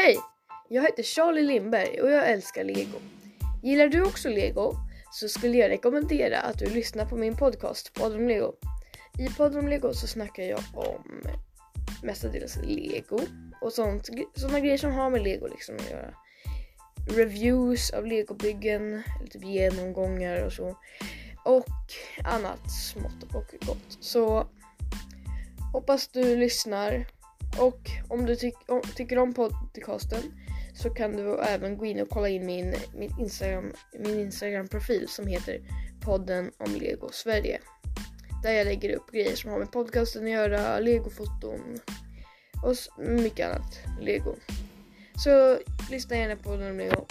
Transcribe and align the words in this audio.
Hej! 0.00 0.16
Jag 0.68 0.82
heter 0.82 1.02
Charlie 1.02 1.42
Lindberg 1.42 2.00
och 2.00 2.10
jag 2.10 2.30
älskar 2.30 2.64
lego. 2.64 2.98
Gillar 3.62 3.88
du 3.88 4.02
också 4.02 4.28
lego 4.28 4.74
så 5.12 5.28
skulle 5.28 5.56
jag 5.56 5.70
rekommendera 5.70 6.40
att 6.40 6.58
du 6.58 6.66
lyssnar 6.66 7.06
på 7.06 7.16
min 7.16 7.36
podcast 7.36 7.94
Podd 7.94 8.14
om 8.14 8.28
lego. 8.28 8.52
I 9.18 9.28
Podd 9.28 9.56
om 9.56 9.68
lego 9.68 9.94
så 9.94 10.06
snackar 10.06 10.42
jag 10.42 10.60
om 10.74 11.22
mestadels 12.02 12.58
lego 12.62 13.20
och 13.60 13.72
sånt, 13.72 14.08
sådana 14.34 14.60
grejer 14.60 14.78
som 14.78 14.92
har 14.92 15.10
med 15.10 15.22
lego 15.22 15.46
liksom 15.46 15.76
att 15.76 15.90
göra. 15.90 16.14
Reviews 17.10 17.90
av 17.90 18.06
legobyggen, 18.06 19.02
typ 19.30 19.44
genomgångar 19.44 20.46
och 20.46 20.52
så. 20.52 20.76
Och 21.44 21.66
annat 22.24 22.70
smått 22.92 23.34
och 23.34 23.66
gott. 23.66 23.98
Så 24.00 24.46
hoppas 25.72 26.08
du 26.08 26.36
lyssnar 26.36 27.06
och 27.58 27.90
om 28.08 28.26
du 28.26 28.36
ty 28.36 28.52
om, 28.66 28.82
tycker 28.96 29.18
om 29.18 29.34
podcasten 29.34 30.22
så 30.74 30.90
kan 30.90 31.16
du 31.16 31.38
även 31.38 31.78
gå 31.78 31.86
in 31.86 32.00
och 32.00 32.08
kolla 32.08 32.28
in 32.28 32.46
min, 32.46 32.74
min 32.94 33.10
Instagram 33.18 33.72
min 33.98 34.20
Instagram-profil 34.20 35.08
som 35.08 35.26
heter 35.26 35.60
podden 36.00 36.50
om 36.58 36.74
Lego 36.74 37.08
Sverige. 37.12 37.60
Där 38.42 38.52
jag 38.52 38.64
lägger 38.64 38.96
upp 38.96 39.12
grejer 39.12 39.36
som 39.36 39.50
har 39.50 39.58
med 39.58 39.72
podcasten 39.72 40.24
att 40.24 40.30
göra, 40.30 40.78
legofoton 40.78 41.60
och 42.62 42.74
mycket 42.98 43.46
annat 43.46 43.78
Lego. 44.00 44.34
Så 45.16 45.58
lyssna 45.90 46.16
gärna 46.16 46.36
på 46.36 46.56
den 46.56 46.70
om 46.70 46.78
Lego. 46.78 47.06